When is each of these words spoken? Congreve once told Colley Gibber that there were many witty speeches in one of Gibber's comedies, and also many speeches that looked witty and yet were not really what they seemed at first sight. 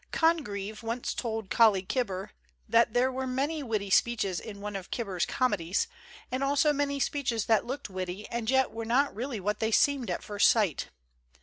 Congreve 0.11 0.81
once 0.81 1.13
told 1.13 1.51
Colley 1.51 1.83
Gibber 1.83 2.31
that 2.67 2.95
there 2.95 3.11
were 3.11 3.27
many 3.27 3.61
witty 3.61 3.91
speeches 3.91 4.39
in 4.39 4.59
one 4.59 4.75
of 4.75 4.89
Gibber's 4.89 5.27
comedies, 5.27 5.85
and 6.31 6.43
also 6.43 6.73
many 6.73 6.99
speeches 6.99 7.45
that 7.45 7.67
looked 7.67 7.87
witty 7.87 8.27
and 8.29 8.49
yet 8.49 8.71
were 8.71 8.83
not 8.83 9.13
really 9.13 9.39
what 9.39 9.59
they 9.59 9.69
seemed 9.69 10.09
at 10.09 10.23
first 10.23 10.49
sight. 10.49 10.89